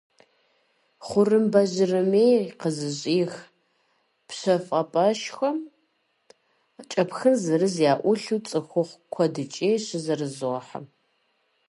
Хъурымэбжьэрымейр 1.07 2.43
къызыщӀих 2.59 3.33
пщэфӀапӀэшхуэм 4.27 5.57
кӀэпхын 6.91 7.35
зырыз 7.43 7.75
яӀулъу 7.91 8.43
цӀыхухъу 8.47 9.01
куэдыкӀей 9.13 9.75
щызэрызохьэ. 9.85 10.79